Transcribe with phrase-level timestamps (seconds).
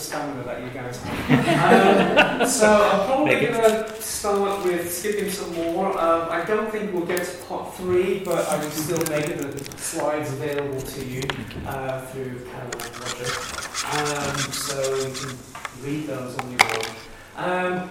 [0.00, 2.40] stamina that you guys have.
[2.40, 5.88] um, so I'm probably going to start with skipping some more.
[6.00, 9.78] Um, I don't think we'll get to part three, but I will still make the
[9.78, 11.22] slides available to you
[11.66, 13.60] uh, through Caroline Roger.
[13.92, 15.38] Um, so you can
[15.82, 16.90] read those on your own.
[17.36, 17.90] Um,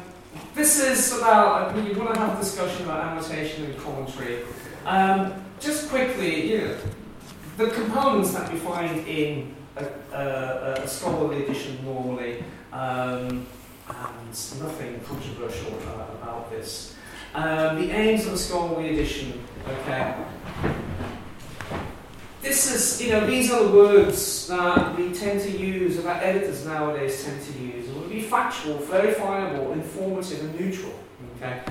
[0.54, 4.44] this is about, I mean, you want to have a discussion about annotation and commentary.
[4.86, 6.78] Um, just quickly, you know,
[7.60, 12.42] the components that we find in a, a, a scholarly edition normally,
[12.72, 13.46] um,
[13.90, 14.30] and
[14.62, 16.96] nothing controversial uh, about this.
[17.36, 20.16] Um, the aims of a scholarly edition, okay.
[22.42, 26.24] This is, you know, these are the words that we tend to use, or that
[26.24, 27.90] editors nowadays tend to use.
[27.90, 30.94] It would be factual, verifiable, informative, and neutral.
[31.36, 31.62] Okay,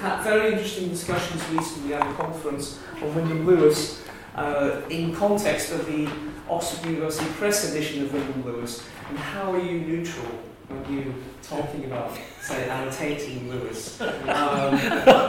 [0.00, 4.02] had very interesting discussions recently at a conference on Wyndham Lewis
[4.36, 6.08] uh, in context of the
[6.48, 10.26] Oxford University Press edition of Wyndham Lewis, and how are you neutral
[10.68, 14.00] when you talking about, say, annotating Lewis?
[14.00, 14.78] Um,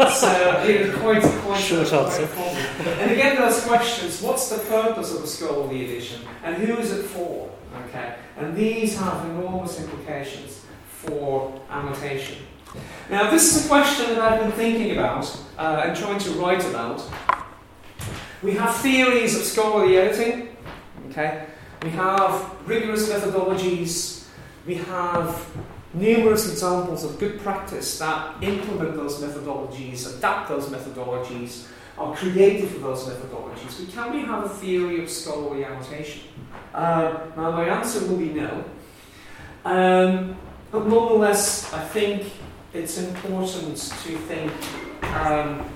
[0.10, 2.30] so it quite, quite, Short quite answer.
[3.00, 7.04] And again, those questions: What's the purpose of a scholarly edition, and who is it
[7.04, 7.50] for?
[7.90, 12.38] Okay, and these have enormous implications for annotation.
[13.10, 15.26] Now, this is a question that I've been thinking about
[15.58, 17.02] uh, and trying to write about.
[18.44, 20.56] We have theories of scholarly editing.
[21.10, 21.46] Okay,
[21.82, 24.28] we have rigorous methodologies.
[24.66, 25.46] We have
[25.94, 32.84] numerous examples of good practice that implement those methodologies, adapt those methodologies, are creative with
[32.84, 33.80] those methodologies.
[33.80, 36.22] We can we have a theory of scholarly annotation?
[36.74, 38.64] Uh, now, my answer will be no.
[39.66, 40.38] Um,
[40.72, 42.32] but nonetheless, I think
[42.74, 44.52] it's important to think,
[45.16, 45.68] um,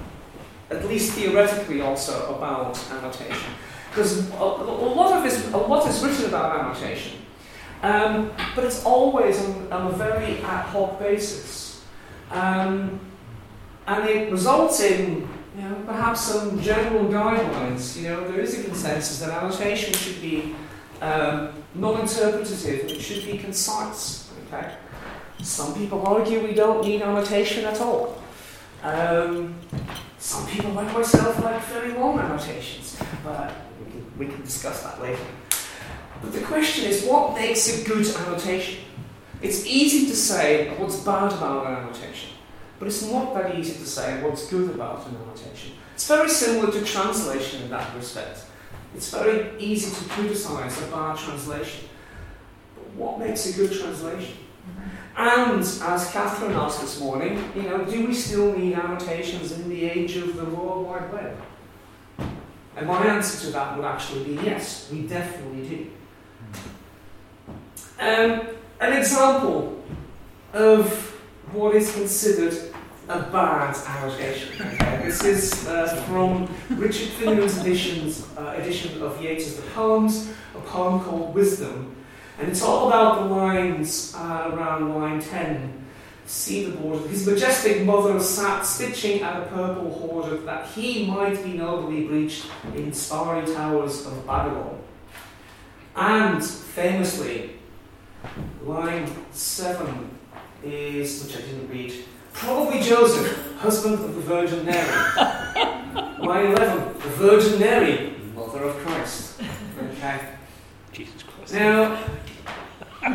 [0.71, 3.53] at least theoretically, also about annotation,
[3.89, 7.19] because a, a lot of is a lot is written about annotation,
[7.83, 11.83] um, but it's always on, on, a very ad hoc basis,
[12.31, 12.99] um,
[13.87, 15.27] and it results in
[15.57, 17.97] you know, perhaps some general guidelines.
[17.97, 20.55] You know, there is a consensus that annotation should be
[21.01, 24.31] um, non-interpretative, it should be concise.
[24.47, 24.71] Okay.
[25.41, 28.21] Some people argue we don't need annotation at all.
[28.83, 29.55] Um,
[30.21, 33.51] some people, like myself, like very long annotations, but
[33.83, 35.25] we can, we can discuss that later.
[36.21, 38.83] But the question is, what makes a good annotation?
[39.41, 42.29] It's easy to say what's bad about an annotation,
[42.77, 45.71] but it's not that easy to say what's good about an annotation.
[45.95, 48.45] It's very similar to translation in that respect.
[48.93, 51.89] It's very easy to criticize a bad translation,
[52.75, 54.37] but what makes a good translation?
[54.69, 55.00] Mm-hmm.
[55.15, 59.83] And as Catherine asked this morning, you know, do we still need annotations in the
[59.83, 61.37] age of the World Wide Web?
[62.77, 65.91] And my answer to that would actually be yes, we definitely do.
[67.99, 68.47] Um,
[68.79, 69.83] an example
[70.53, 70.89] of
[71.51, 72.73] what is considered
[73.09, 74.57] a bad annotation.
[75.03, 81.01] This is uh, from Richard Finneran's editions, uh, edition of Yeats's The Poems, a poem
[81.01, 81.95] called Wisdom.
[82.41, 85.85] And it's all about the lines uh, around line 10.
[86.25, 87.07] See the border.
[87.07, 92.47] His majestic mother sat stitching at a purple hoard that he might be nobly breeched
[92.73, 94.81] in starry towers of Babylon.
[95.95, 97.57] And famously,
[98.63, 100.17] line 7
[100.63, 101.93] is, which I didn't read,
[102.33, 104.89] probably Joseph, husband of the Virgin Mary.
[106.19, 109.39] line 11, the Virgin Mary, mother of Christ.
[109.93, 110.21] Okay.
[110.91, 111.53] Jesus Christ.
[111.53, 112.03] Now,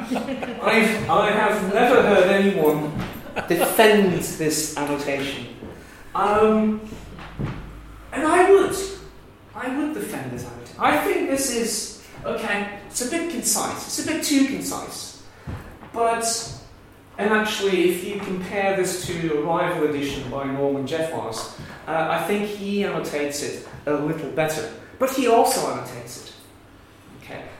[0.09, 2.93] I've, I have never heard anyone
[3.49, 5.47] defend this annotation.
[6.15, 6.81] Um,
[8.13, 8.77] and I would.
[9.55, 10.77] I would defend this annotation.
[10.79, 13.87] I think this is, okay, it's a bit concise.
[13.87, 15.25] It's a bit too concise.
[15.93, 16.53] But,
[17.19, 22.23] and actually, if you compare this to a rival edition by Norman Jeffares, uh, I
[22.25, 24.73] think he annotates it a little better.
[24.99, 26.33] But he also annotates it.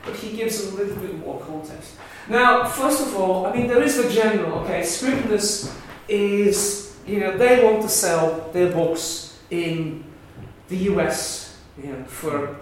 [0.07, 1.95] But he gives a little bit more context.
[2.29, 5.73] Now, first of all, I mean, there is the general, okay, Scribner's
[6.07, 10.03] is, you know, they want to sell their books in
[10.69, 12.57] the US, you know, for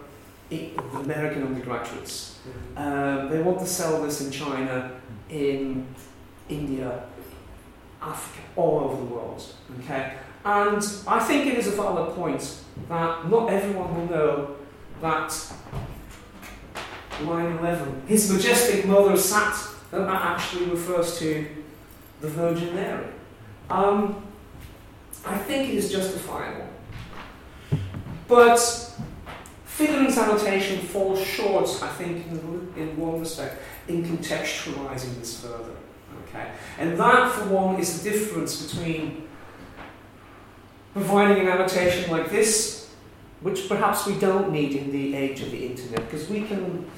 [0.95, 2.39] American undergraduates.
[2.75, 4.91] Um, they want to sell this in China,
[5.29, 5.87] in
[6.49, 7.03] India,
[8.01, 10.13] Africa, all over the world, okay?
[10.43, 10.77] And
[11.07, 12.57] I think it is a valid point
[12.89, 14.55] that not everyone will know
[15.01, 15.53] that
[17.23, 18.03] line 11.
[18.07, 19.55] His majestic mother sat,
[19.91, 21.47] that actually refers to
[22.21, 23.07] the Virgin Mary.
[23.69, 24.23] Um,
[25.25, 26.67] I think it is justifiable.
[28.27, 28.59] But
[29.65, 35.75] Finneran's annotation falls short, I think, in, in one respect, in contextualizing this further.
[36.27, 36.51] Okay?
[36.79, 39.27] And that, for one, is the difference between
[40.93, 42.84] providing an annotation like this,
[43.45, 46.89] which perhaps we don't need in the age of the internet, because we can,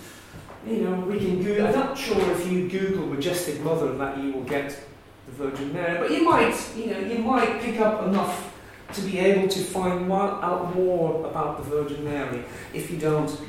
[0.66, 1.68] you know, we can Google.
[1.68, 4.70] I'm not sure if you Google majestic mother that you will get
[5.26, 8.54] the Virgin Mary, but you might, you know, you might pick up enough
[8.94, 13.42] to be able to find out more about the Virgin Mary if you don't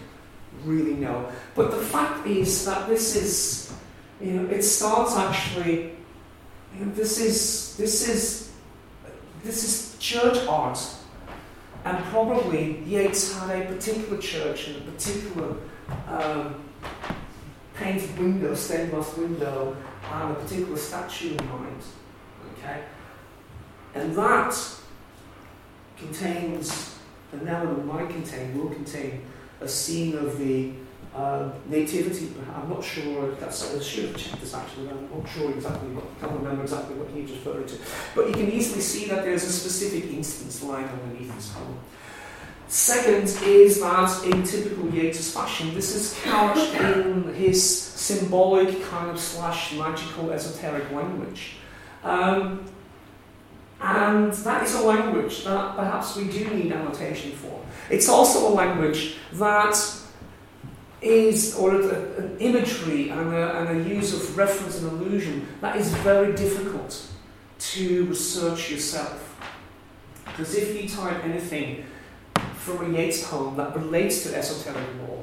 [0.65, 1.31] really know.
[1.55, 3.73] But the fact is that this is,
[4.21, 5.93] you know, it starts actually.
[6.77, 8.51] You know, this is this is
[9.45, 10.81] this is church art,
[11.89, 15.57] and probably Yeats had a particular church and a particular
[16.07, 16.63] um,
[17.75, 19.75] painted window, stained glass window,
[20.13, 21.83] and a particular statue in mind.
[22.59, 22.83] Okay,
[23.95, 24.55] and that
[25.97, 26.99] contains
[27.33, 29.23] an element might contain will contain
[29.63, 30.73] a scene of the
[31.15, 32.33] uh, nativity.
[32.55, 33.33] I'm not sure.
[33.33, 34.89] If that's I should have checked this actually.
[34.89, 35.89] I'm not sure exactly.
[35.91, 37.77] What, I can't remember exactly what he was referring to.
[38.15, 41.79] But you can easily see that there's a specific instance lying underneath this poem.
[42.69, 49.19] Second is that in typical Yeats fashion, this is couched in his symbolic kind of
[49.19, 51.55] slash magical esoteric language.
[52.05, 52.67] Um,
[53.81, 57.65] and that is a language that perhaps we do need annotation for.
[57.91, 59.75] It's also a language that
[61.01, 65.93] is, or an imagery and a, and a use of reference and allusion that is
[65.99, 67.07] very difficult
[67.59, 69.37] to research yourself.
[70.25, 71.85] Because if you type anything
[72.55, 75.23] from a Yeats poem that relates to esoteric law,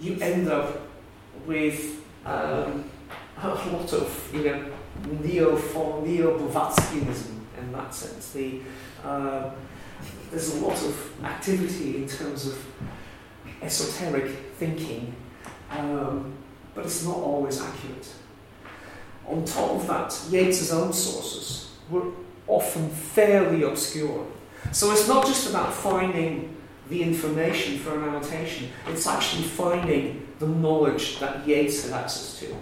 [0.00, 0.88] you end up
[1.46, 2.84] with um,
[3.42, 4.72] a lot of you know
[5.22, 5.56] neo
[6.02, 8.32] neo Blavatskyism in that sense.
[8.32, 8.60] The,
[9.04, 9.50] uh,
[10.30, 12.58] there's a lot of activity in terms of
[13.62, 15.14] esoteric thinking,
[15.70, 16.34] um,
[16.74, 18.12] but it's not always accurate.
[19.26, 22.10] On top of that, Yeats's own sources were
[22.46, 24.26] often fairly obscure.
[24.72, 26.56] So it's not just about finding
[26.88, 32.54] the information for an annotation, it's actually finding the knowledge that Yeats had access to.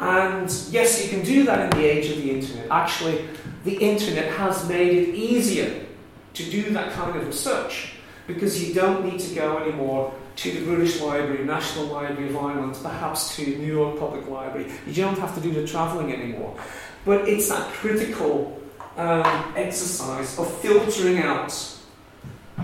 [0.00, 2.66] And yes, you can do that in the age of the internet.
[2.70, 3.28] Actually,
[3.64, 5.86] the internet has made it easier
[6.34, 7.91] to do that kind of research
[8.26, 12.78] because you don't need to go anymore to the British Library, National Library of Ireland,
[12.82, 14.70] perhaps to New York Public Library.
[14.86, 16.56] You don't have to do the travelling anymore.
[17.04, 18.60] But it's that critical
[18.96, 21.52] um, exercise of filtering out